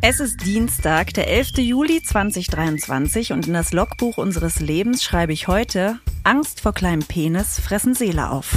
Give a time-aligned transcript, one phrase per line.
[0.00, 1.58] Es ist Dienstag, der 11.
[1.58, 7.58] Juli 2023 und in das Logbuch unseres Lebens schreibe ich heute Angst vor kleinem Penis
[7.58, 8.52] fressen Seele auf.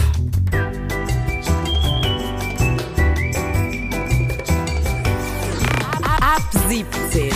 [6.22, 7.32] Ab 17.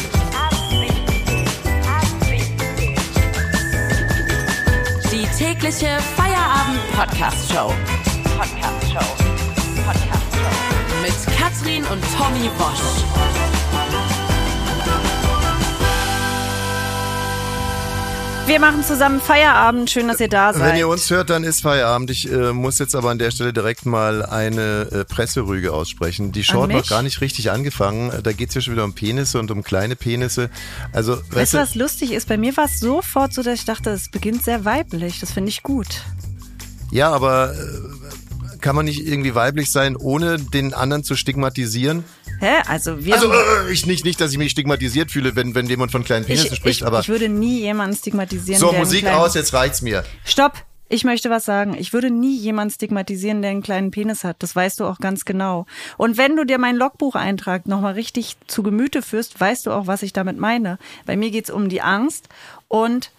[5.12, 7.74] Die tägliche Feierabend-Podcast-Show.
[8.38, 9.16] Podcast-Show.
[9.86, 11.02] Podcast-Show.
[11.02, 13.51] Mit Katrin und Tommy Bosch.
[18.48, 19.90] Wir machen zusammen Feierabend.
[19.90, 20.62] Schön, dass ihr da seid.
[20.62, 22.10] Wenn ihr uns hört, dann ist Feierabend.
[22.10, 26.32] Ich äh, muss jetzt aber an der Stelle direkt mal eine äh, Presserüge aussprechen.
[26.32, 28.12] Die Short noch gar nicht richtig angefangen.
[28.24, 30.50] Da geht es ja schon wieder um Penisse und um kleine Penisse.
[30.92, 32.28] Also, weißt, weißt du, was lustig ist?
[32.28, 35.20] Bei mir war es sofort so, dass ich dachte, es beginnt sehr weiblich.
[35.20, 36.02] Das finde ich gut.
[36.92, 42.04] Ja, aber äh, kann man nicht irgendwie weiblich sein, ohne den anderen zu stigmatisieren?
[42.42, 42.64] Hä?
[42.68, 43.14] Also wir.
[43.14, 46.26] Also äh, ich nicht, nicht, dass ich mich stigmatisiert fühle, wenn, wenn jemand von kleinen
[46.26, 47.00] Penissen ich, spricht, ich, aber.
[47.00, 48.60] Ich würde nie jemanden stigmatisieren.
[48.60, 50.04] So, Musik aus, jetzt reicht's mir.
[50.26, 50.54] Stopp!
[50.90, 51.74] Ich möchte was sagen.
[51.78, 54.38] Ich würde nie jemanden stigmatisieren, der einen kleinen Penis hat.
[54.40, 55.66] Das weißt du auch ganz genau.
[55.98, 60.02] Und wenn du dir meinen Logbucheintrag nochmal richtig zu Gemüte führst, weißt du auch, was
[60.02, 60.80] ich damit meine.
[61.06, 62.28] Bei mir geht's um die Angst
[62.68, 63.12] und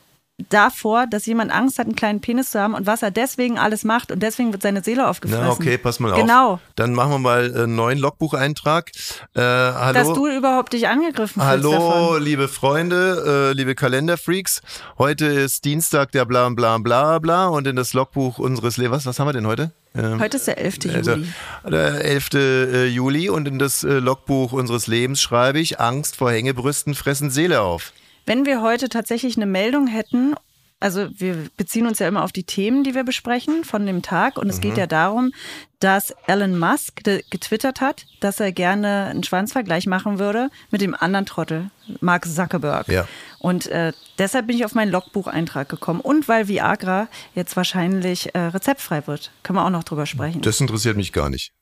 [0.49, 3.85] davor, dass jemand Angst hat, einen kleinen Penis zu haben und was er deswegen alles
[3.85, 5.45] macht und deswegen wird seine Seele aufgefressen.
[5.45, 6.19] Na, okay, pass mal auf.
[6.19, 6.61] Genau.
[6.77, 8.91] Dann machen wir mal einen neuen Logbucheintrag.
[9.35, 9.93] Äh, hallo.
[9.93, 12.23] Dass du überhaupt dich angegriffen Hallo, davon.
[12.23, 14.63] liebe Freunde, äh, liebe Kalenderfreaks.
[14.99, 19.19] Heute ist Dienstag, der bla bla bla bla und in das Logbuch unseres Lebens, was
[19.19, 19.73] haben wir denn heute?
[19.95, 20.79] Ähm, heute ist der 11.
[20.95, 21.29] Also, Juli.
[21.69, 22.29] Der 11.
[22.35, 27.31] Äh, Juli und in das äh, Logbuch unseres Lebens schreibe ich, Angst vor Hängebrüsten fressen
[27.31, 27.93] Seele auf.
[28.27, 30.35] Wenn wir heute tatsächlich eine Meldung hätten,
[30.83, 34.37] also wir beziehen uns ja immer auf die Themen, die wir besprechen von dem Tag.
[34.37, 34.63] Und es mhm.
[34.63, 35.33] geht ja darum,
[35.79, 41.25] dass Elon Musk getwittert hat, dass er gerne einen Schwanzvergleich machen würde mit dem anderen
[41.25, 42.89] Trottel, Mark Zuckerberg.
[42.89, 43.07] Ja.
[43.39, 46.01] Und äh, deshalb bin ich auf meinen Logbucheintrag gekommen.
[46.01, 49.31] Und weil Viagra jetzt wahrscheinlich äh, rezeptfrei wird.
[49.45, 50.43] Können wir auch noch drüber sprechen.
[50.43, 51.53] Das interessiert mich gar nicht.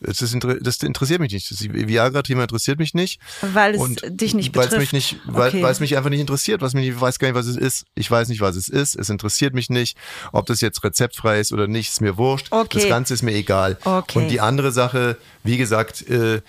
[0.00, 1.50] Das, ist, das interessiert mich nicht.
[1.50, 3.20] Das Viagra-Thema interessiert mich nicht.
[3.40, 4.72] Weil es und dich nicht betrifft.
[4.72, 5.62] Weil es mich nicht, weil, okay.
[5.62, 6.62] weil es mich einfach nicht interessiert.
[6.62, 7.84] Was mich ich weiß gar nicht, was es ist.
[7.94, 8.94] Ich weiß nicht, was es ist.
[8.94, 9.96] Es interessiert mich nicht.
[10.32, 12.46] Ob das jetzt rezeptfrei ist oder nicht, ist mir wurscht.
[12.50, 12.78] Okay.
[12.78, 13.76] Das Ganze ist mir egal.
[13.84, 14.18] Okay.
[14.18, 16.42] Und die andere Sache, wie gesagt, äh,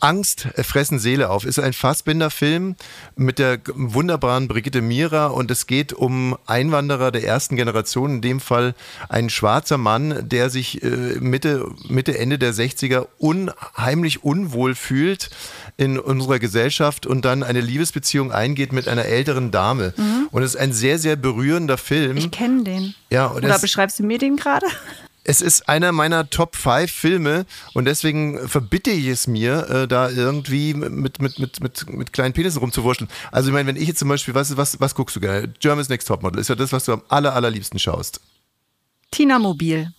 [0.00, 2.76] Angst fressen Seele auf ist ein Fassbinder-Film
[3.16, 8.40] mit der wunderbaren Brigitte Mira und es geht um Einwanderer der ersten Generation, in dem
[8.40, 8.74] Fall
[9.08, 15.30] ein schwarzer Mann, der sich äh, Mitte, Mitte, Ende der 60er unheimlich unwohl fühlt
[15.76, 19.94] in unserer Gesellschaft und dann eine Liebesbeziehung eingeht mit einer älteren Dame.
[19.96, 20.28] Mhm.
[20.30, 22.16] Und es ist ein sehr, sehr berührender Film.
[22.16, 22.94] Ich kenne den.
[23.10, 24.66] Ja, Oder beschreibst du mir den gerade?
[25.24, 30.10] Es ist einer meiner Top 5 Filme und deswegen verbitte ich es mir, äh, da
[30.10, 33.10] irgendwie mit, mit, mit, mit, mit kleinen Penissen rumzuwurschteln.
[33.32, 35.48] Also ich meine, wenn ich jetzt zum Beispiel, was, was, was guckst du gerne?
[35.60, 38.20] Germany's Next Topmodel ist ja das, was du am aller, allerliebsten schaust.
[39.10, 39.92] Tina Mobil.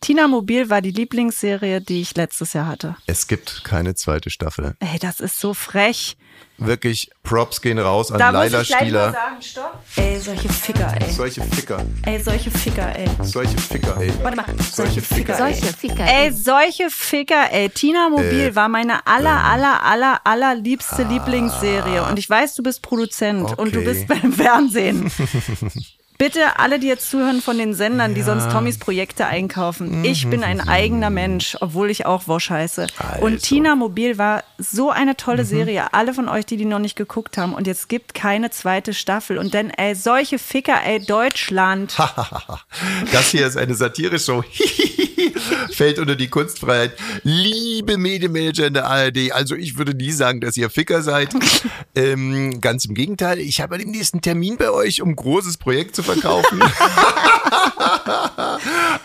[0.00, 2.96] Tina Mobil war die Lieblingsserie, die ich letztes Jahr hatte.
[3.06, 4.76] Es gibt keine zweite Staffel.
[4.80, 6.16] Ey, das ist so frech.
[6.60, 9.12] Wirklich, Props gehen raus an da Laila muss ich Stieler.
[9.12, 9.82] Sagen, stopp.
[9.94, 11.12] Ey, solche Ficker, ey.
[11.12, 11.86] Solche Ficker.
[12.04, 13.08] Ey, solche Ficker, ey.
[13.22, 14.12] Solche Ficker, ey.
[14.22, 14.46] Warte mal.
[14.72, 15.54] Solche Ficker, ey.
[15.54, 16.26] Solche Ficker, ey.
[16.26, 17.68] Ey, solche Ficker, ey.
[17.68, 19.52] Tina Mobil äh, war meine aller, ähm.
[19.52, 22.04] aller, aller, aller liebste ah, Lieblingsserie.
[22.04, 23.60] Und ich weiß, du bist Produzent okay.
[23.60, 25.12] und du bist beim Fernsehen.
[26.18, 28.14] Bitte alle, die jetzt zuhören von den Sendern, ja.
[28.16, 30.04] die sonst Tommys Projekte einkaufen.
[30.04, 32.88] Ich bin ein eigener Mensch, obwohl ich auch Wosch heiße.
[32.98, 33.24] Also.
[33.24, 35.48] Und Tina Mobil war so eine tolle mhm.
[35.48, 35.94] Serie.
[35.94, 37.54] Alle von euch, die die noch nicht geguckt haben.
[37.54, 39.38] Und jetzt gibt keine zweite Staffel.
[39.38, 41.96] Und dann, ey, solche Ficker, ey, Deutschland.
[43.12, 44.42] das hier ist eine Satire-Show.
[45.72, 46.92] Fällt unter die Kunstfreiheit.
[47.22, 51.32] Liebe Medienmanager in der ARD, also ich würde nie sagen, dass ihr Ficker seid.
[51.94, 55.94] ähm, ganz im Gegenteil, ich habe den nächsten Termin bei euch, um ein großes Projekt
[55.94, 56.62] zu verkaufen.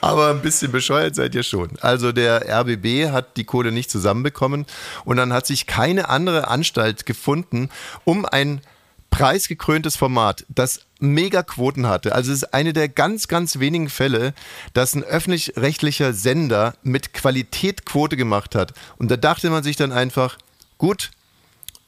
[0.02, 1.70] Aber ein bisschen bescheuert seid ihr schon.
[1.82, 4.66] Also der RBB hat die Kohle nicht zusammenbekommen
[5.06, 7.70] und dann hat sich keine andere Anstalt gefunden,
[8.04, 8.62] um ein
[9.10, 12.16] preisgekröntes Format, das mega Quoten hatte.
[12.16, 14.34] Also es ist eine der ganz, ganz wenigen Fälle,
[14.74, 18.74] dass ein öffentlich-rechtlicher Sender mit Qualität Quote gemacht hat.
[18.98, 20.38] Und da dachte man sich dann einfach,
[20.80, 21.12] gut,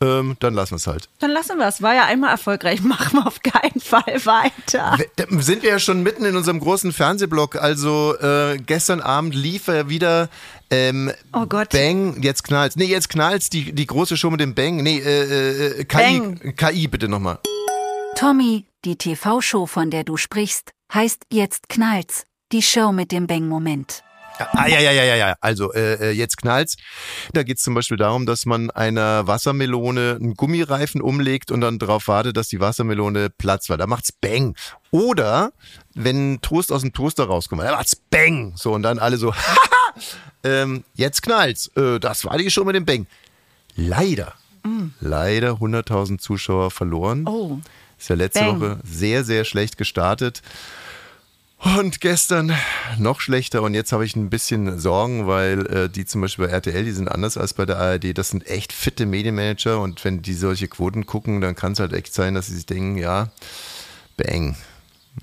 [0.01, 1.09] ähm, dann lassen wir es halt.
[1.19, 1.81] Dann lassen wir es.
[1.81, 2.81] War ja einmal erfolgreich.
[2.83, 4.97] Machen wir auf keinen Fall weiter.
[5.39, 7.55] Sind wir ja schon mitten in unserem großen Fernsehblock.
[7.55, 10.29] Also äh, gestern Abend lief er wieder
[10.71, 11.69] ähm, oh Gott.
[11.69, 12.75] Bang, jetzt knallt's.
[12.75, 14.77] Nee, jetzt knallt's, die, die große Show mit dem Bang.
[14.77, 16.55] Nee, äh, äh, KI, Bang.
[16.55, 17.39] KI bitte nochmal.
[18.15, 22.23] Tommy, die TV-Show, von der du sprichst, heißt Jetzt knallt's.
[22.51, 24.04] Die Show mit dem Bang-Moment.
[24.37, 25.35] Ah, ja, ja, ja, ja, ja.
[25.41, 26.77] Also, äh, äh jetzt knallt's.
[27.33, 32.07] Da geht's zum Beispiel darum, dass man einer Wassermelone einen Gummireifen umlegt und dann darauf
[32.07, 34.55] wartet, dass die Wassermelone platzt, weil da macht's Bang.
[34.91, 35.51] Oder
[35.93, 38.53] wenn Toast aus dem Toaster rauskommt, da macht's Bang.
[38.55, 39.33] So, und dann alle so,
[40.43, 41.67] ähm, jetzt knallt's.
[41.75, 43.07] Äh, das war die schon mit dem Bang.
[43.75, 44.33] Leider,
[44.63, 44.87] mm.
[45.01, 47.27] leider 100.000 Zuschauer verloren.
[47.27, 47.59] Oh.
[47.97, 48.61] Ist ja letzte Bang.
[48.61, 50.41] Woche sehr, sehr schlecht gestartet.
[51.65, 52.53] Und gestern
[52.99, 56.51] noch schlechter und jetzt habe ich ein bisschen Sorgen, weil äh, die zum Beispiel bei
[56.51, 60.21] RTL, die sind anders als bei der ARD, das sind echt fitte Medienmanager und wenn
[60.21, 63.29] die solche Quoten gucken, dann kann es halt echt sein, dass sie sich denken, ja,
[64.15, 64.55] bang.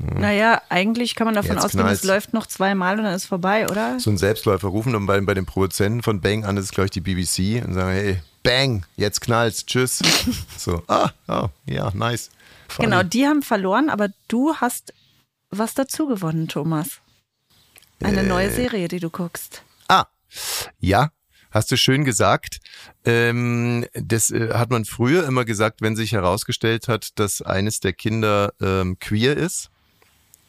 [0.01, 0.21] Hm.
[0.21, 3.69] Naja, eigentlich kann man davon jetzt ausgehen, es läuft noch zweimal und dann ist vorbei,
[3.69, 4.01] oder?
[4.01, 6.87] So ein Selbstläufer rufen dann bei, bei den Produzenten von Bang an, das ist glaube
[6.87, 10.03] ich die BBC und sagen, hey, Bang, jetzt knallt's, tschüss.
[10.59, 12.31] so, ah, oh, ja, nice.
[12.67, 12.89] Funny.
[12.89, 14.93] Genau, die haben verloren, aber du hast
[15.53, 17.01] was dazu gewonnen, Thomas.
[18.03, 19.63] Eine äh, neue Serie, die du guckst.
[19.89, 20.07] Ah,
[20.81, 21.11] ja,
[21.51, 22.61] hast du schön gesagt.
[23.05, 27.93] Ähm, das äh, hat man früher immer gesagt, wenn sich herausgestellt hat, dass eines der
[27.93, 29.71] Kinder ähm, queer ist.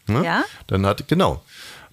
[0.08, 0.24] Ne?
[0.24, 0.44] Ja.
[0.68, 1.44] Dann hat, genau.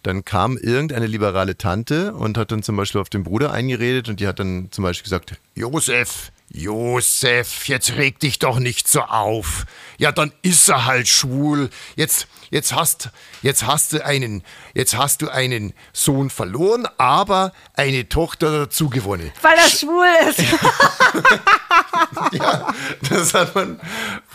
[0.03, 4.21] Dann kam irgendeine liberale Tante und hat dann zum Beispiel auf den Bruder eingeredet und
[4.21, 9.67] die hat dann zum Beispiel gesagt, Josef, Josef, jetzt reg dich doch nicht so auf.
[9.99, 11.71] Ja, dann ist er halt schwul.
[11.95, 13.11] Jetzt, jetzt hast,
[13.41, 14.43] jetzt hast du einen,
[14.75, 19.31] jetzt hast du einen Sohn verloren, aber eine Tochter dazu gewonnen.
[19.43, 20.43] Weil er schwul ist.
[22.33, 22.75] ja,
[23.09, 23.81] das hat man,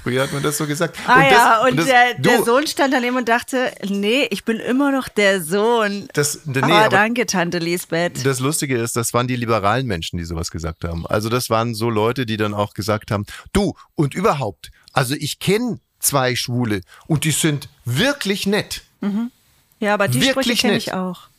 [0.06, 0.98] früher hat man das so gesagt.
[1.08, 4.60] Ah und ja, und, das, der, der Sohn stand daneben und dachte, nee, ich bin
[4.60, 6.08] immer noch der Sohn.
[6.14, 8.24] Das, nee, aber, aber danke, Tante Lisbeth.
[8.24, 11.08] Das Lustige ist, das waren die liberalen Menschen, die sowas gesagt haben.
[11.08, 15.40] Also das waren so Leute, die dann auch gesagt haben, du und überhaupt, also ich
[15.40, 18.84] kenne zwei Schwule und die sind wirklich nett.
[19.02, 19.32] Mhm.
[19.80, 21.30] Ja, aber die wirklich Sprüche kenne ich auch.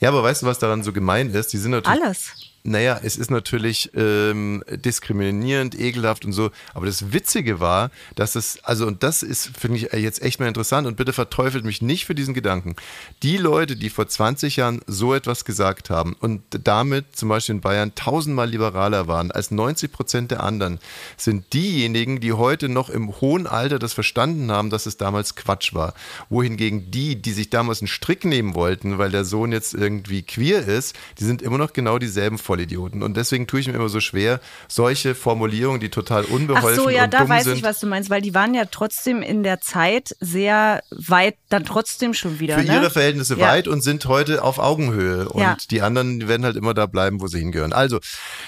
[0.00, 1.54] Ja, aber weißt du, was daran so gemein ist?
[1.54, 2.02] Die sind natürlich.
[2.02, 2.32] Alles.
[2.66, 6.50] Naja, es ist natürlich ähm, diskriminierend, ekelhaft und so.
[6.74, 10.48] Aber das Witzige war, dass es, also, und das ist, finde ich, jetzt echt mal
[10.48, 12.74] interessant und bitte verteufelt mich nicht für diesen Gedanken.
[13.22, 17.60] Die Leute, die vor 20 Jahren so etwas gesagt haben und damit zum Beispiel in
[17.60, 20.80] Bayern tausendmal liberaler waren als 90 Prozent der anderen,
[21.16, 25.72] sind diejenigen, die heute noch im hohen Alter das verstanden haben, dass es damals Quatsch
[25.72, 25.94] war.
[26.30, 30.66] Wohingegen die, die sich damals einen Strick nehmen wollten, weil der Sohn jetzt irgendwie queer
[30.66, 33.02] ist, die sind immer noch genau dieselben Voll Vollidioten.
[33.02, 36.88] Und deswegen tue ich mir immer so schwer, solche Formulierungen, die total unbeholfen Ach so,
[36.88, 37.56] ja, da weiß sind.
[37.56, 41.64] ich, was du meinst, weil die waren ja trotzdem in der Zeit sehr weit, dann
[41.64, 42.58] trotzdem schon wieder.
[42.58, 42.74] Für ne?
[42.74, 43.48] ihre Verhältnisse ja.
[43.48, 45.28] weit und sind heute auf Augenhöhe.
[45.28, 45.56] Und ja.
[45.70, 47.72] die anderen werden halt immer da bleiben, wo sie hingehören.
[47.72, 48.00] Also,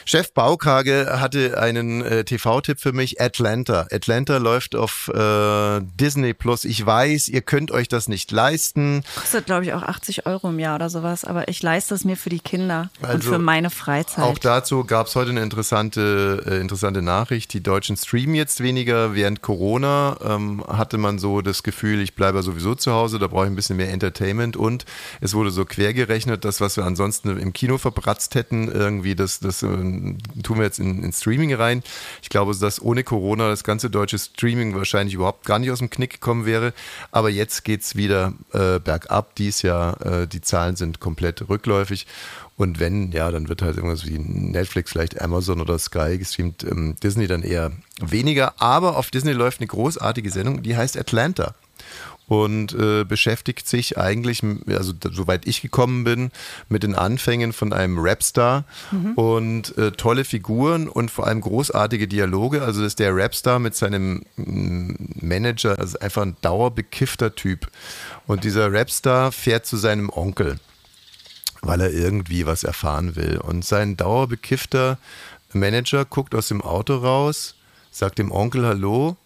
[0.05, 3.87] Chef Baukage hatte einen äh, TV-Tipp für mich, Atlanta.
[3.93, 6.65] Atlanta läuft auf äh, Disney Plus.
[6.65, 9.03] Ich weiß, ihr könnt euch das nicht leisten.
[9.17, 12.17] Kostet, glaube ich, auch 80 Euro im Jahr oder sowas, aber ich leiste es mir
[12.17, 13.98] für die Kinder also, und für meine Freizeit.
[13.99, 14.25] Freizeit.
[14.25, 17.53] Auch dazu gab es heute eine interessante, äh, interessante Nachricht.
[17.53, 19.15] Die Deutschen streamen jetzt weniger.
[19.15, 23.45] Während Corona ähm, hatte man so das Gefühl, ich bleibe sowieso zu Hause, da brauche
[23.45, 24.57] ich ein bisschen mehr Entertainment.
[24.57, 24.85] Und
[25.21, 29.41] es wurde so quer gerechnet, das, was wir ansonsten im Kino verbratzt hätten, irgendwie, das,
[29.41, 30.19] das äh, tun
[30.57, 31.83] wir jetzt in, in Streaming rein.
[32.23, 35.91] Ich glaube, dass ohne Corona das ganze deutsche Streaming wahrscheinlich überhaupt gar nicht aus dem
[35.91, 36.73] Knick gekommen wäre.
[37.11, 39.35] Aber jetzt geht es wieder äh, bergab.
[39.37, 42.07] Dies Jahr, äh, die Zahlen sind komplett rückläufig.
[42.59, 46.97] Und wenn, ja, dann wird halt irgendwas wie Netflix, vielleicht Amazon oder Sky gestreamt, ähm,
[47.03, 47.71] Disney dann eher
[48.01, 48.61] weniger.
[48.61, 51.55] Aber auf Disney läuft eine großartige Sendung, die heißt Atlanta
[52.29, 56.31] und äh, beschäftigt sich eigentlich, also soweit ich gekommen bin,
[56.69, 59.13] mit den Anfängen von einem Rapstar mhm.
[59.15, 62.63] und äh, tolle Figuren und vor allem großartige Dialoge.
[62.63, 67.69] Also ist der Rapstar mit seinem Manager, also einfach ein dauerbekiffter Typ.
[68.27, 70.59] Und dieser Rapstar fährt zu seinem Onkel
[71.63, 73.39] weil er irgendwie was erfahren will.
[73.39, 74.99] Und sein dauerbekiffter
[75.53, 77.55] Manager guckt aus dem Auto raus,
[77.91, 79.17] sagt dem Onkel Hallo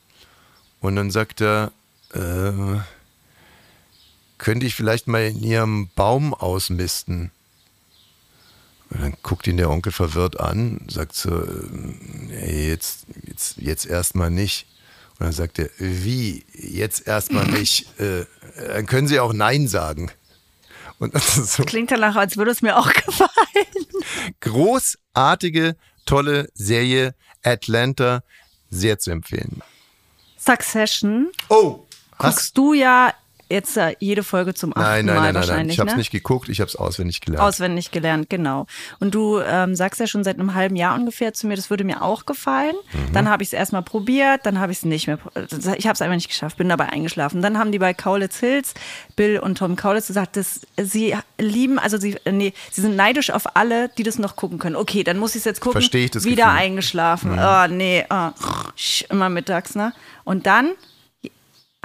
[0.81, 1.73] und dann sagt er,
[2.15, 2.81] äh,
[4.39, 7.31] könnte ich vielleicht mal in ihrem Baum ausmisten?
[8.91, 11.47] Und dann guckt ihn der Onkel verwirrt an, sagt so,
[12.29, 14.67] hey, jetzt, jetzt, jetzt erstmal nicht.
[15.19, 17.99] Und dann sagt er, wie, jetzt erstmal nicht?
[18.01, 20.11] Äh, dann können Sie auch Nein sagen.
[21.03, 23.29] Und das ist so Klingt danach, als würde es mir auch gefallen.
[24.39, 25.75] Großartige,
[26.07, 28.23] tolle Serie Atlanta,
[28.71, 29.63] sehr zu empfehlen.
[30.39, 31.33] Succession.
[31.49, 31.81] Oh,
[32.19, 33.13] guckst du ja
[33.53, 35.57] jetzt äh, jede Folge zum achten nein, nein, Mal nein, wahrscheinlich.
[35.57, 35.71] Nein, nein.
[35.71, 35.99] Ich habe es ne?
[35.99, 37.45] nicht geguckt, ich habe es auswendig gelernt.
[37.45, 38.67] Auswendig gelernt, genau.
[38.99, 41.85] Und du ähm, sagst ja schon seit einem halben Jahr ungefähr zu mir, das würde
[41.85, 42.75] mir auch gefallen.
[42.93, 43.13] Mhm.
[43.13, 45.19] Dann habe ich es erstmal probiert, dann habe ich es nicht mehr.
[45.77, 47.43] Ich habe es einfach nicht geschafft, bin dabei eingeschlafen.
[47.43, 48.75] Dann haben die bei Kaulitz Hills,
[49.17, 53.57] Bill und Tom Kaulitz, gesagt, dass sie lieben, also sie, nee, sie sind neidisch auf
[53.57, 54.77] alle, die das noch gucken können.
[54.77, 55.81] Okay, dann muss ich es jetzt gucken.
[55.81, 56.59] Verstehe ich das Wieder Gefühl.
[56.59, 57.33] eingeschlafen.
[57.33, 57.39] Mhm.
[57.39, 58.31] Oh, nee, oh,
[59.11, 59.93] immer mittags, ne?
[60.25, 60.71] Und dann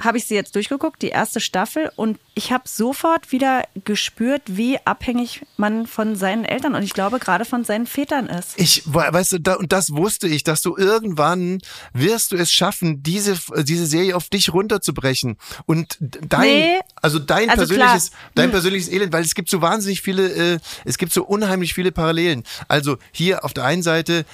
[0.00, 4.78] habe ich sie jetzt durchgeguckt, die erste Staffel, und ich habe sofort wieder gespürt, wie
[4.84, 8.52] abhängig man von seinen Eltern und ich glaube gerade von seinen Vätern ist.
[8.56, 11.58] Ich, weißt du, da, und das wusste ich, dass du irgendwann
[11.92, 15.36] wirst du es schaffen, diese, diese Serie auf dich runterzubrechen
[15.66, 16.78] und dein, Nee.
[17.02, 18.20] also dein Also persönliches, klar.
[18.36, 18.50] dein Hm.
[18.52, 22.44] persönliches Elend, weil es gibt so wahnsinnig viele, äh, es gibt so unheimlich viele Parallelen.
[22.68, 24.24] Also hier auf der einen Seite,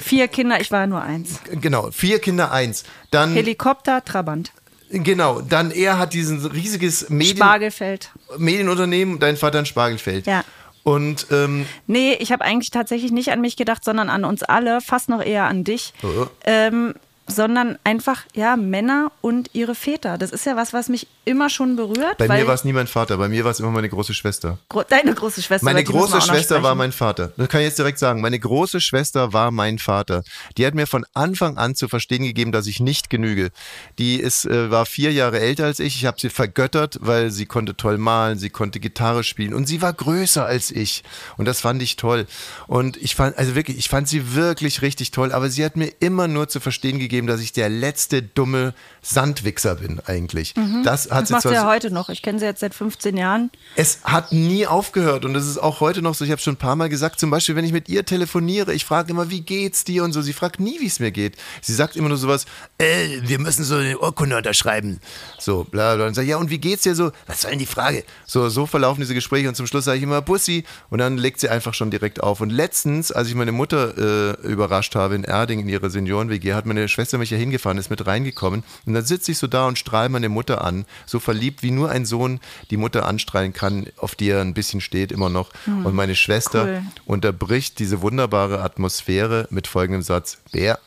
[0.00, 1.38] Vier Kinder, ich war nur eins.
[1.50, 4.50] äh, genau, vier Kinder eins, dann Helikopter, Trabant,
[4.90, 8.10] genau, dann er hat diesen riesiges Medien, Spargelfeld.
[8.38, 10.26] Medienunternehmen, dein Vater ein Spargelfeld.
[10.26, 10.44] Ja.
[10.82, 14.80] Und ähm, Nee, ich habe eigentlich tatsächlich nicht an mich gedacht, sondern an uns alle,
[14.80, 15.92] fast noch eher an dich.
[16.02, 16.26] Oh.
[16.44, 16.94] Ähm,
[17.26, 20.16] sondern einfach, ja, Männer und ihre Väter.
[20.16, 22.16] Das ist ja was, was mich immer schon berührt.
[22.18, 24.58] bei mir war es nie mein Vater, bei mir war es immer meine große Schwester.
[24.70, 25.64] Gro- Deine große Schwester.
[25.64, 27.32] Meine große Schwester war mein Vater.
[27.36, 28.20] Das kann ich jetzt direkt sagen.
[28.20, 30.22] Meine große Schwester war mein Vater.
[30.56, 33.50] Die hat mir von Anfang an zu verstehen gegeben, dass ich nicht genüge.
[33.98, 35.96] Die ist, äh, war vier Jahre älter als ich.
[35.96, 39.82] Ich habe sie vergöttert, weil sie konnte toll malen, sie konnte Gitarre spielen und sie
[39.82, 41.02] war größer als ich.
[41.36, 42.26] Und das fand ich toll.
[42.68, 45.32] Und ich fand, also wirklich, ich fand sie wirklich richtig toll.
[45.32, 49.76] Aber sie hat mir immer nur zu verstehen gegeben, dass ich der letzte dumme Sandwichser
[49.76, 50.54] bin eigentlich.
[50.84, 52.08] Das hat Das sie macht sie ja heute noch.
[52.08, 53.50] Ich kenne sie jetzt seit 15 Jahren.
[53.74, 56.24] es hat nie aufgehört und es ist auch heute noch so.
[56.24, 58.84] Ich habe schon ein paar Mal gesagt, zum Beispiel, wenn ich mit ihr telefoniere, ich
[58.84, 60.22] frage immer, wie geht's dir und so.
[60.22, 61.36] Sie fragt nie, wie es mir geht.
[61.60, 62.46] Sie sagt immer nur sowas,
[62.78, 65.00] äh, wir müssen so eine Urkunde unterschreiben.
[65.38, 66.06] So, bla bla.
[66.06, 67.10] Und sag, ja, und wie geht's dir so?
[67.26, 68.04] Was soll denn die Frage?
[68.26, 71.40] So, so verlaufen diese Gespräche und zum Schluss sage ich immer Bussi und dann legt
[71.40, 72.40] sie einfach schon direkt auf.
[72.40, 76.66] Und letztens, als ich meine Mutter äh, überrascht habe in Erding in ihrer Senioren-WG, hat
[76.66, 79.78] meine Schwester mich ja hingefahren, ist mit reingekommen und dann sitze ich so da und
[79.78, 84.14] strahle meine Mutter an, so verliebt, wie nur ein Sohn die Mutter anstrahlen kann, auf
[84.14, 85.50] die er ein bisschen steht immer noch.
[85.66, 86.82] Und meine Schwester cool.
[87.06, 90.78] unterbricht diese wunderbare Atmosphäre mit folgendem Satz, Bär,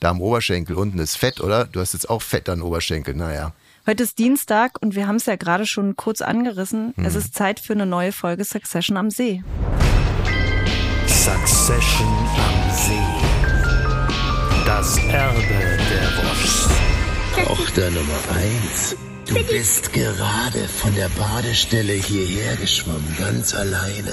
[0.00, 1.64] da am Oberschenkel unten ist Fett, oder?
[1.64, 3.52] Du hast jetzt auch Fett an Oberschenkel, naja.
[3.86, 6.94] Heute ist Dienstag und wir haben es ja gerade schon kurz angerissen.
[6.96, 7.04] Mhm.
[7.04, 9.42] Es ist Zeit für eine neue Folge Succession am See.
[11.06, 13.24] Succession am See.
[14.66, 16.70] Das Erbe der Wurst.
[17.46, 18.96] Tochter Nummer eins.
[19.26, 24.12] Du bist gerade von der Badestelle hierher geschwommen, ganz alleine.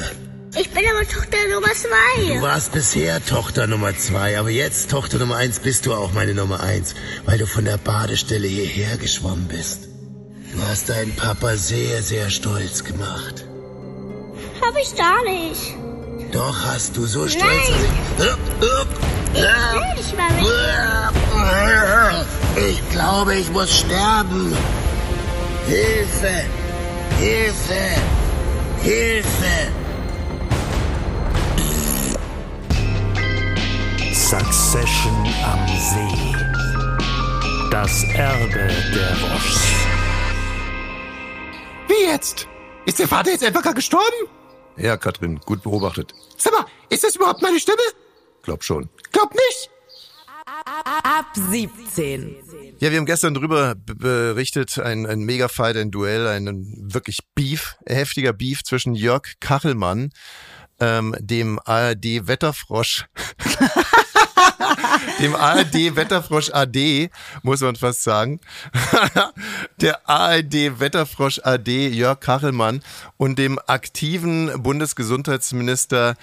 [0.57, 2.41] Ich bin aber Tochter Nummer Du zwei.
[2.41, 6.59] warst bisher Tochter Nummer zwei, aber jetzt Tochter Nummer eins bist du auch meine Nummer
[6.61, 9.87] eins, weil du von der Badestelle hierher geschwommen bist.
[10.53, 13.45] Du hast deinen Papa sehr, sehr stolz gemacht.
[14.61, 15.75] Hab ich gar nicht.
[16.33, 17.43] Doch hast du so stolz.
[17.43, 18.37] Nein.
[19.33, 22.25] dass Will nicht mal weg.
[22.57, 24.55] Ich, ich glaube, ich muss sterben.
[25.67, 26.45] Hilfe!
[27.19, 27.83] Hilfe!
[28.81, 29.71] Hilfe!
[34.13, 36.35] Succession am See.
[37.69, 39.61] Das Erbe der Wurst.
[41.87, 42.47] Wie jetzt?
[42.85, 44.27] Ist der Vater jetzt einfach gar gestorben?
[44.77, 46.13] Ja, Katrin, gut beobachtet.
[46.37, 47.81] Sag mal, ist das überhaupt meine Stimme?
[48.41, 48.89] Glaub schon.
[49.11, 49.69] Glaub nicht.
[51.03, 52.35] Ab 17.
[52.81, 58.33] Ja, wir haben gestern drüber berichtet, ein, ein Mega-Fight, ein Duell, ein wirklich Beef, heftiger
[58.33, 60.09] Beef zwischen Jörg Kachelmann,
[60.79, 63.05] ähm, dem ARD-Wetterfrosch,
[65.19, 67.09] dem ARD-Wetterfrosch AD,
[67.43, 68.39] muss man fast sagen,
[69.81, 72.81] der ARD-Wetterfrosch AD Jörg Kachelmann
[73.17, 76.15] und dem aktiven Bundesgesundheitsminister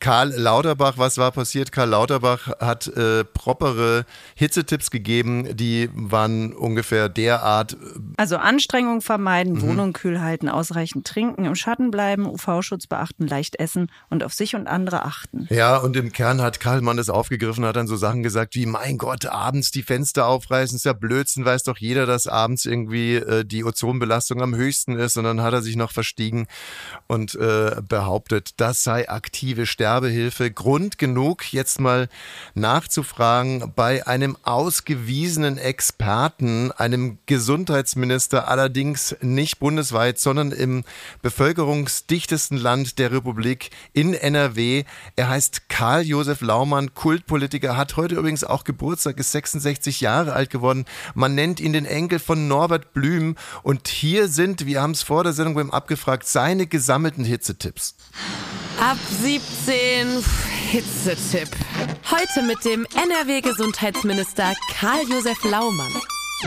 [0.00, 0.94] Karl Lauterbach.
[0.96, 1.72] Was war passiert?
[1.72, 7.76] Karl Lauterbach hat äh, propere Hitzetipps gegeben, die waren ungefähr derart
[8.16, 9.00] Also Anstrengung Mhm.
[9.00, 14.32] vermeiden, Wohnung kühl halten, ausreichend trinken, im Schatten bleiben, UV-Schutz beachten, leicht essen und auf
[14.34, 15.46] sich und andere achten.
[15.50, 18.66] Ja, und im Kern hat Karl Mann das aufgegriffen, hat dann so Sachen gesagt wie,
[18.66, 23.16] mein Gott, abends die Fenster aufreißen, ist ja Blödsinn, weiß doch jeder, dass abends irgendwie
[23.16, 25.16] äh, die Ozonbelastung am höchsten ist.
[25.16, 26.46] Und dann hat er sich noch verstiegen
[27.06, 30.50] und äh, behauptet, das sei aktive Sterbehilfe.
[30.50, 32.08] Grund genug, jetzt mal
[32.54, 40.84] nachzufragen bei einem ausgewiesenen Experten, einem Gesundheitsminister, allerdings nicht bundesweit, sondern im
[41.22, 44.84] bevölkerungsdichtesten Land der Republik in NRW.
[45.16, 50.86] Er heißt Karl-Josef Laumann, Kultpolitiker, hat heute übrigens auch Geburtstag, ist 66 Jahre alt geworden.
[51.14, 53.36] Man nennt ihn den Enkel von Norbert Blüm.
[53.62, 57.96] Und hier sind, wir haben es vor der Sendung beim Abgefragt, seine gesammelten Hitzetipps.
[58.80, 60.24] Ab 17
[60.70, 61.50] Hitzetipp.
[62.10, 65.92] Heute mit dem NRW-Gesundheitsminister Karl-Josef Laumann.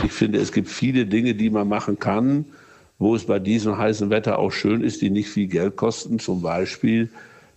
[0.02, 2.44] Ich finde, es gibt viele Dinge, die man machen kann,
[2.98, 6.18] wo es bei diesem heißen Wetter auch schön ist, die nicht viel Geld kosten.
[6.18, 7.08] Zum Beispiel,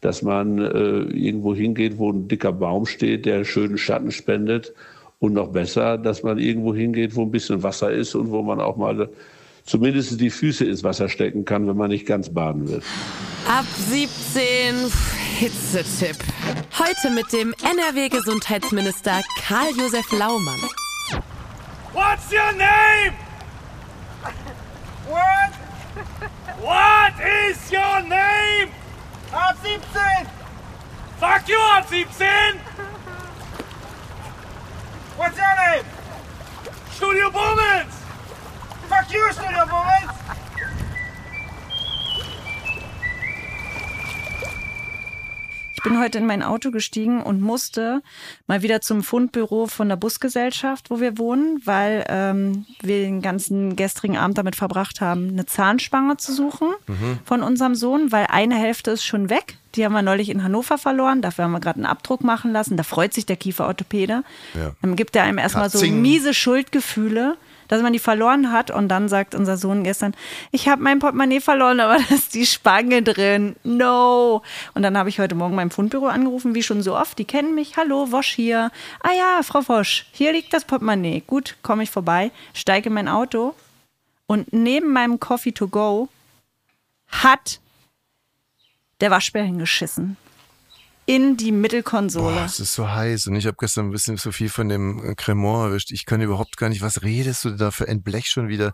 [0.02, 4.74] dass man äh, irgendwo hingeht, wo ein dicker Baum steht, der schönen Schatten spendet.
[5.20, 8.60] Und noch besser, dass man irgendwo hingeht, wo ein bisschen Wasser ist und wo man
[8.60, 9.10] auch mal
[9.64, 12.82] zumindest die Füße ins Wasser stecken kann, wenn man nicht ganz baden will.
[13.48, 14.92] Ab 17
[15.38, 16.18] Hitzetipp.
[16.78, 20.60] Heute mit dem NRW-Gesundheitsminister Karl-Josef Laumann.
[21.94, 23.14] What's your name?
[25.08, 25.52] What?
[26.62, 27.14] What
[27.50, 28.81] is your name?
[29.34, 30.28] Ab 17.
[31.18, 32.60] Fuck you, ab 17.
[35.16, 35.86] What's your name?
[36.92, 37.94] Studio Bummens.
[38.90, 40.12] Fuck you, Studio Bummens.
[45.82, 48.04] Ich bin heute in mein Auto gestiegen und musste
[48.46, 53.76] mal wieder zum Fundbüro von der Busgesellschaft, wo wir wohnen, weil ähm, wir den ganzen
[53.76, 57.18] gestrigen Abend damit verbracht haben, eine Zahnspange zu suchen mhm.
[57.26, 59.58] von unserem Sohn, weil eine Hälfte ist schon weg.
[59.74, 61.24] Die haben wir neulich in Hannover verloren.
[61.24, 62.78] Dafür haben wir gerade einen Abdruck machen lassen.
[62.78, 64.24] Da freut sich der Kieferorthopäde.
[64.54, 64.76] Ja.
[64.84, 67.38] Dann gibt er einem erstmal so miese Schuldgefühle
[67.72, 68.70] dass man die verloren hat.
[68.70, 70.14] Und dann sagt unser Sohn gestern,
[70.52, 73.56] ich habe mein Portemonnaie verloren, aber da ist die Spange drin.
[73.64, 74.42] No.
[74.74, 77.18] Und dann habe ich heute Morgen beim Fundbüro angerufen, wie schon so oft.
[77.18, 77.78] Die kennen mich.
[77.78, 78.72] Hallo, Wosch hier.
[79.00, 81.24] Ah ja, Frau Wosch, hier liegt das Portemonnaie.
[81.26, 83.56] Gut, komme ich vorbei, steige in mein Auto
[84.28, 86.10] und neben meinem Coffee to go
[87.08, 87.62] hat
[89.00, 90.18] der Waschbär hingeschissen
[91.12, 92.36] in die Mittelkonsole.
[92.36, 95.14] Boah, es ist so heiß und ich habe gestern ein bisschen zu viel von dem
[95.18, 95.92] Cremant erwischt.
[95.92, 98.74] Ich kann überhaupt gar nicht, was redest du da für ein Blech schon wieder?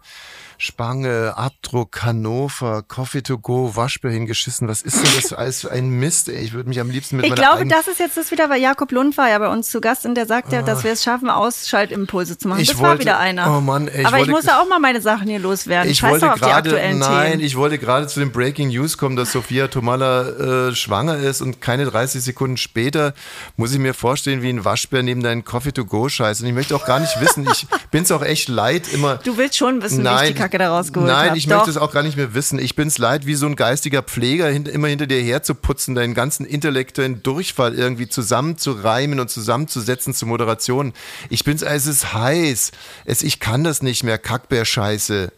[0.58, 4.68] Spange, Abdruck, Hannover, Coffee to go, Waschbär hingeschissen.
[4.68, 6.30] Was ist denn das alles für ein Mist?
[6.30, 6.44] Ey?
[6.44, 8.92] Ich würde mich am liebsten mit Ich glaube, das ist jetzt das wieder, weil Jakob
[8.92, 11.30] Lund war ja bei uns zu Gast und der sagt ja, dass wir es schaffen,
[11.30, 12.62] Ausschaltimpulse zu machen.
[12.62, 13.56] Ich das wollte, war wieder einer.
[13.56, 15.92] Oh Mann, ey, ich Aber wollte, ich muss ja auch mal meine Sachen hier loswerden.
[15.92, 17.44] Ich wollte gerade, nein, Themen.
[17.44, 21.62] ich wollte gerade zu den Breaking News kommen, dass Sophia Tomala äh, schwanger ist und
[21.62, 23.14] keine 30 Sekunden später
[23.58, 26.42] muss ich mir vorstellen, wie ein Waschbär neben deinen Coffee to go scheißt.
[26.42, 29.18] Und ich möchte auch gar nicht wissen, ich bin es auch echt leid immer.
[29.18, 31.38] Du willst schon wissen, nein, wie ich die Kacke da rausgeholt Nein, hab.
[31.38, 31.58] ich Doch.
[31.58, 32.60] möchte es auch gar nicht mehr wissen.
[32.60, 36.14] Ich bin es leid, wie so ein geistiger Pfleger hinter, immer hinter dir herzuputzen, deinen
[36.14, 40.94] ganzen intellektuellen Durchfall irgendwie zusammenzureimen und zusammenzusetzen zur Moderation.
[41.30, 42.72] Ich bin's, es ist heiß.
[43.06, 44.18] Es, ich kann das nicht mehr.
[44.18, 45.32] Kackbär-Scheiße.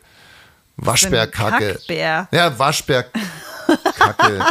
[0.77, 1.73] Waschbärkacke.
[1.73, 2.27] Kackbär.
[2.31, 3.05] Ja, Waschbär.
[3.97, 4.45] Kacke.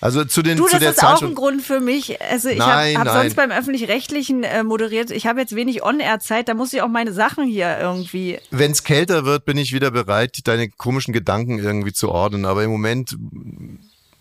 [0.00, 2.20] Also zu den du, zu das ist auch ein Grund für mich.
[2.22, 5.10] Also ich habe hab sonst beim öffentlich-rechtlichen äh, moderiert.
[5.10, 6.48] Ich habe jetzt wenig On-Air-Zeit.
[6.48, 8.38] Da muss ich auch meine Sachen hier irgendwie.
[8.50, 12.44] Wenn es kälter wird, bin ich wieder bereit, deine komischen Gedanken irgendwie zu ordnen.
[12.44, 13.16] Aber im Moment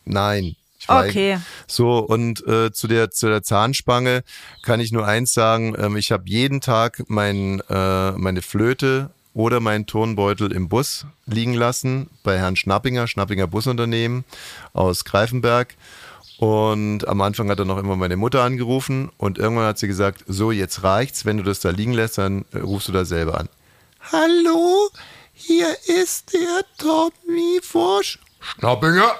[0.05, 0.55] nein.
[0.87, 1.37] Okay.
[1.67, 4.23] So, und äh, zu, der, zu der Zahnspange
[4.63, 5.75] kann ich nur eins sagen.
[5.77, 11.53] Ähm, ich habe jeden Tag mein, äh, meine Flöte oder meinen Turnbeutel im Bus liegen
[11.53, 14.25] lassen bei Herrn Schnappinger, Schnappinger Busunternehmen
[14.73, 15.75] aus Greifenberg.
[16.39, 20.23] Und am Anfang hat er noch immer meine Mutter angerufen und irgendwann hat sie gesagt,
[20.25, 23.37] so jetzt reicht's, wenn du das da liegen lässt, dann äh, rufst du da selber
[23.37, 23.49] an.
[24.11, 24.89] Hallo,
[25.33, 28.19] hier ist der Tommy Forsch.
[28.39, 29.15] Schnappinger.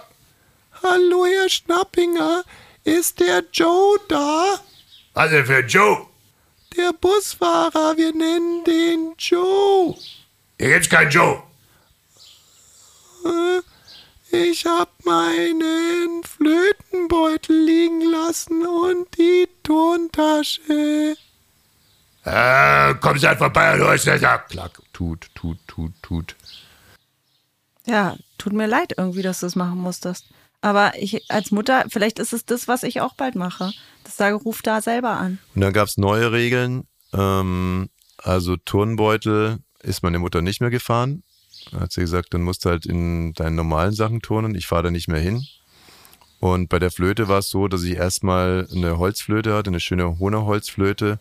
[0.82, 2.44] Hallo, Herr Schnappinger,
[2.86, 4.56] ist der Joe da?
[5.14, 6.06] Was denn für Joe?
[6.78, 9.69] Der Busfahrer, wir nennen den Joe.
[10.60, 11.42] Hier gibt's keinen Joe.
[13.26, 13.62] Äh,
[14.36, 21.16] ich hab meinen Flötenbeutel liegen lassen und die Tontasche.
[22.26, 24.50] Äh, komm halt vorbei und holst das ab.
[24.50, 26.36] Klack, tut, tut, tut, tut.
[27.86, 30.26] Ja, tut mir leid irgendwie, dass du das machen musstest.
[30.60, 33.72] Aber ich als Mutter, vielleicht ist es das, was ich auch bald mache.
[34.04, 35.40] Das sage, ruf da selber an.
[35.56, 36.86] Und dann gab es neue Regeln.
[37.14, 41.24] Ähm, also Turnbeutel ist meine Mutter nicht mehr gefahren.
[41.72, 44.56] Da hat sie gesagt, dann musst du halt in deinen normalen Sachen turnen.
[44.56, 45.46] Ich fahre da nicht mehr hin.
[46.40, 50.20] Und bei der Flöte war es so, dass ich erstmal eine Holzflöte hatte, eine schöne
[50.20, 51.20] hohe Holzflöte.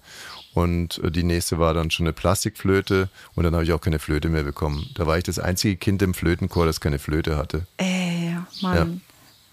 [0.54, 3.08] Und äh, die nächste war dann schon eine Plastikflöte.
[3.34, 4.88] Und dann habe ich auch keine Flöte mehr bekommen.
[4.94, 7.66] Da war ich das einzige Kind im Flötenchor, das keine Flöte hatte.
[7.78, 9.02] Ey, Mann.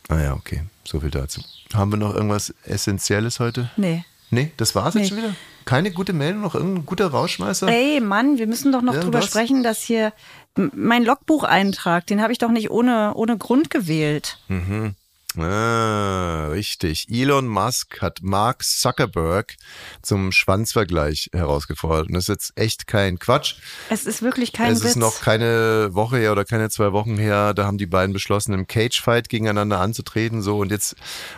[0.10, 0.16] Ja.
[0.16, 0.64] Ah ja, okay.
[0.84, 1.42] So viel dazu.
[1.74, 3.72] Haben wir noch irgendwas Essentielles heute?
[3.76, 4.06] Nee.
[4.30, 5.02] Nee, das war's nee.
[5.02, 5.36] jetzt schon wieder?
[5.66, 7.68] Keine gute Meldung, noch irgendein guter Rauschmeißer?
[7.68, 9.26] Ey, Mann, wir müssen doch noch Irgendwas?
[9.26, 10.14] drüber sprechen, dass hier
[10.56, 14.40] mein Logbucheintrag, den habe ich doch nicht ohne, ohne Grund gewählt.
[14.48, 14.96] Mhm.
[15.38, 17.08] Ah, richtig.
[17.10, 19.56] Elon Musk hat Mark Zuckerberg
[20.02, 22.08] zum Schwanzvergleich herausgefordert.
[22.08, 23.56] Und das ist jetzt echt kein Quatsch.
[23.90, 24.92] Es ist wirklich kein Es Witz.
[24.92, 27.54] ist noch keine Woche her oder keine zwei Wochen her.
[27.54, 30.42] Da haben die beiden beschlossen, im Cage-Fight gegeneinander anzutreten.
[30.42, 30.96] So und jetzt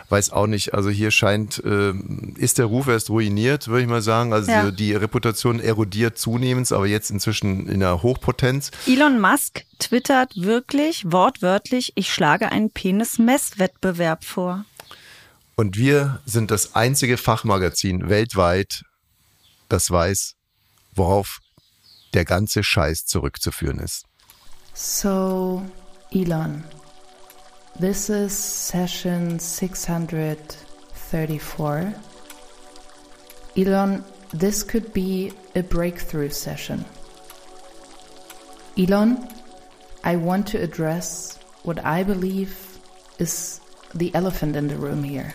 [0.08, 0.74] weiß auch nicht.
[0.74, 1.92] Also hier scheint, äh,
[2.36, 4.32] ist der Ruf erst ruiniert, würde ich mal sagen.
[4.32, 4.70] Also ja.
[4.70, 8.70] die, die Reputation erodiert zunehmend, aber jetzt inzwischen in der Hochpotenz.
[8.86, 14.64] Elon Musk twittert wirklich wortwörtlich, ich schlage einen Penis-Messwettbewerb vor.
[15.56, 18.84] Und wir sind das einzige Fachmagazin weltweit,
[19.68, 20.34] das weiß,
[20.94, 21.40] worauf
[22.14, 24.04] der ganze Scheiß zurückzuführen ist.
[24.74, 25.62] So,
[26.12, 26.62] Elon,
[27.80, 31.94] this is session 634.
[33.56, 34.04] Elon,
[34.38, 36.84] this could be a breakthrough session.
[38.76, 39.18] Elon,
[40.04, 42.78] I want to address what I believe
[43.18, 43.60] is
[43.94, 45.34] the elephant in the room here.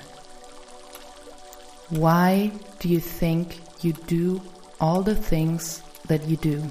[1.90, 4.42] Why do you think you do
[4.80, 6.64] all the things that you do?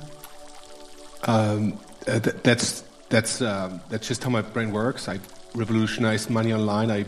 [1.24, 1.78] Um,
[2.08, 5.08] uh, th that's that's um, that's just how my brain works.
[5.08, 5.20] I
[5.54, 6.90] revolutionized money online.
[6.90, 7.04] I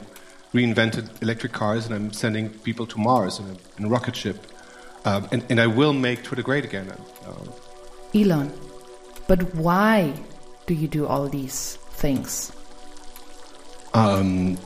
[0.53, 4.47] reinvented electric cars, and I'm sending people to Mars in a, in a rocket ship.
[5.05, 6.91] Um, and, and I will make Twitter great again.
[7.27, 7.45] Uh,
[8.15, 8.53] Elon,
[9.27, 10.15] but why
[10.67, 12.53] do you do all these things?
[13.93, 14.59] Um,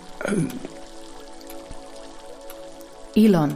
[3.17, 3.51] Elon,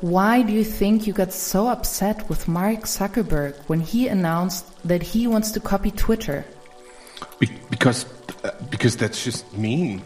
[0.00, 5.02] why do you think you got so upset with Mark Zuckerberg when he announced that
[5.02, 6.44] he wants to copy Twitter?
[7.38, 8.06] Be because,
[8.44, 10.02] uh, because that's just mean.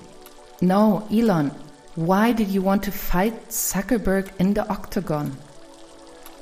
[0.60, 1.50] No, Elon,
[1.94, 5.37] why did you want to fight Zuckerberg in the octagon?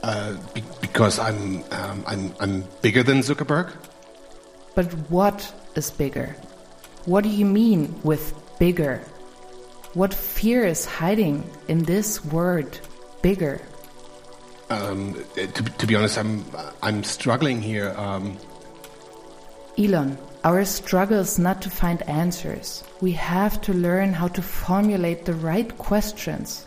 [0.03, 3.73] Uh, be because I'm, um, I'm, I'm bigger than Zuckerberg.
[4.75, 6.37] But what is bigger?
[7.05, 9.03] What do you mean with bigger?
[9.95, 12.79] What fear is hiding in this word,
[13.21, 13.61] bigger?
[14.71, 16.45] Um, to, to, be honest, I'm
[16.83, 17.93] I'm struggling here.
[17.99, 18.39] Um...
[19.77, 22.83] Elon, our struggle is not to find answers.
[23.03, 26.65] We have to learn how to formulate the right questions.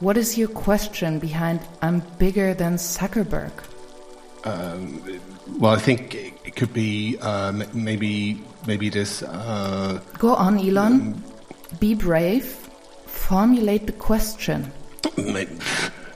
[0.00, 3.52] What is your question behind "I'm bigger than Zuckerberg"?
[4.44, 5.20] Um,
[5.58, 9.22] well, I think it could be uh, maybe maybe this.
[9.22, 10.92] Uh, Go on, Elon.
[10.92, 11.24] Um,
[11.78, 12.44] be brave.
[13.06, 14.72] Formulate the question.
[15.16, 15.56] Maybe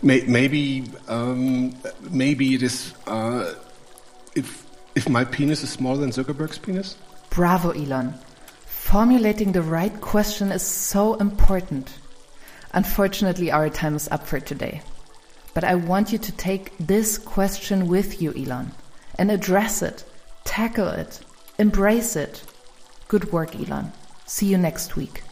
[0.02, 1.74] maybe, um,
[2.10, 2.94] maybe it is.
[3.06, 3.54] Uh,
[4.34, 6.96] if if my penis is smaller than Zuckerberg's penis.
[7.30, 8.14] Bravo, Elon.
[8.66, 11.92] Formulating the right question is so important.
[12.72, 14.80] Unfortunately, our time is up for today.
[15.56, 18.72] But I want you to take this question with you, Elon,
[19.18, 20.04] and address it,
[20.44, 21.20] tackle it,
[21.56, 22.42] embrace it.
[23.08, 23.90] Good work, Elon.
[24.26, 25.22] See you next week.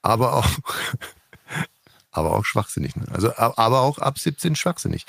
[0.02, 0.48] Aber auch,
[2.10, 2.96] aber auch schwachsinnig.
[2.96, 3.06] Ne?
[3.12, 5.04] Also, aber auch ab 17 schwachsinnig.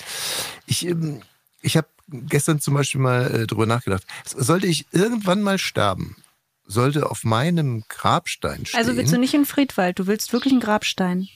[0.66, 1.22] Ich, ähm,
[1.62, 4.04] ich habe gestern zum Beispiel mal äh, drüber nachgedacht.
[4.26, 6.18] Sollte ich irgendwann mal sterben,
[6.66, 8.80] sollte auf meinem Grabstein stehen.
[8.80, 11.30] Also willst du nicht in Friedwald, du willst wirklich einen Grabstein.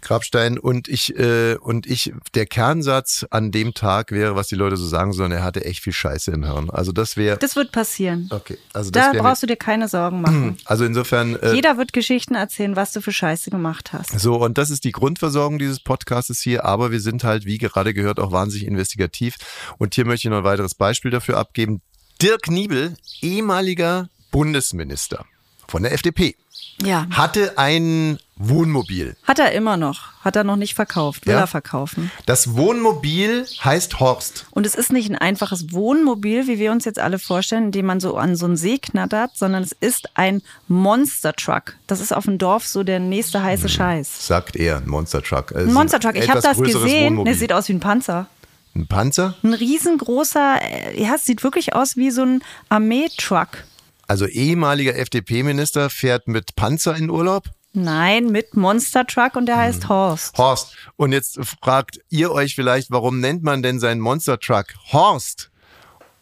[0.00, 4.76] Grabstein und ich äh, und ich der Kernsatz an dem Tag wäre, was die Leute
[4.76, 6.70] so sagen sollen, er hatte echt viel Scheiße im Hirn.
[6.70, 8.28] Also das wäre Das wird passieren.
[8.30, 10.56] Okay, also da brauchst du dir keine Sorgen machen.
[10.68, 14.18] Also insofern äh, jeder wird Geschichten erzählen, was du für Scheiße gemacht hast.
[14.18, 17.94] So und das ist die Grundversorgung dieses Podcastes hier, aber wir sind halt wie gerade
[17.94, 19.36] gehört auch wahnsinnig investigativ
[19.78, 21.80] und hier möchte ich noch ein weiteres Beispiel dafür abgeben.
[22.20, 25.24] Dirk Niebel, ehemaliger Bundesminister
[25.66, 26.34] von der FDP
[26.82, 27.06] ja.
[27.10, 29.16] hatte ein Wohnmobil.
[29.24, 30.12] Hat er immer noch.
[30.22, 31.26] Hat er noch nicht verkauft.
[31.26, 31.40] Will ja.
[31.40, 32.10] er verkaufen.
[32.26, 34.46] Das Wohnmobil heißt Horst.
[34.50, 37.86] Und es ist nicht ein einfaches Wohnmobil, wie wir uns jetzt alle vorstellen, in dem
[37.86, 41.76] man so an so einen See knattert, sondern es ist ein Monster Truck.
[41.86, 43.68] Das ist auf dem Dorf so der nächste heiße hm.
[43.68, 44.26] Scheiß.
[44.26, 45.54] Sagt er, ein Monster Truck.
[45.54, 46.16] Ein Monster Truck.
[46.16, 47.24] Ich habe das gesehen.
[47.24, 48.28] Der sieht aus wie ein Panzer.
[48.74, 49.34] Ein Panzer?
[49.42, 50.60] Ein riesengroßer,
[50.96, 53.64] ja, es sieht wirklich aus wie so ein Armeetruck.
[54.06, 57.44] Also ehemaliger FDP-Minister fährt mit Panzer in Urlaub?
[57.72, 60.36] Nein, mit Monster Truck und der heißt Horst.
[60.38, 60.74] Horst.
[60.96, 65.50] Und jetzt fragt ihr euch vielleicht, warum nennt man denn seinen Monster Truck Horst?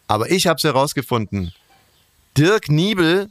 [0.07, 1.53] Aber ich habe es herausgefunden.
[2.37, 3.29] Dirk Niebel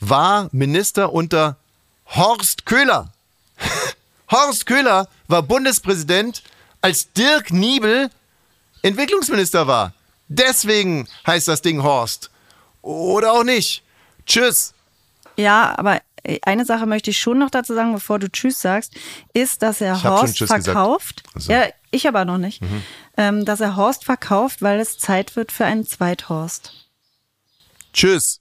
[0.00, 1.56] war Minister unter
[2.06, 3.12] Horst Köhler.
[4.30, 6.42] Horst Köhler war Bundespräsident,
[6.80, 8.10] als Dirk Niebel
[8.82, 9.92] Entwicklungsminister war.
[10.28, 12.30] Deswegen heißt das Ding Horst.
[12.82, 13.82] Oder auch nicht.
[14.26, 14.74] Tschüss.
[15.36, 16.00] Ja, aber
[16.42, 18.94] eine Sache möchte ich schon noch dazu sagen, bevor du Tschüss sagst,
[19.32, 21.22] ist, dass er Horst verkauft.
[21.34, 21.52] Also.
[21.52, 22.62] Ja, ich aber noch nicht.
[22.62, 22.82] Mhm.
[23.16, 26.72] Ähm, dass er Horst verkauft, weil es Zeit wird für einen Zweithorst.
[27.92, 28.40] Tschüss.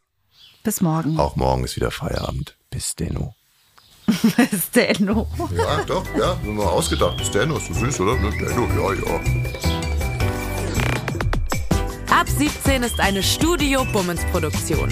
[0.63, 1.19] Bis morgen.
[1.19, 2.57] Auch morgen ist wieder Feierabend.
[2.71, 3.35] Bis Denno.
[4.07, 5.27] Bis Denno.
[5.55, 7.17] Ja, doch, ja, wir haben mal ausgedacht.
[7.17, 8.15] Bis Denno ist so süß, oder?
[8.15, 9.19] Ne, Denno, ja, ja.
[12.11, 14.91] Ab 17 ist eine Studio Bummens Produktion.